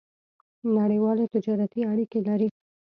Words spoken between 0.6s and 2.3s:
نړیوالې تجارتي اړیکې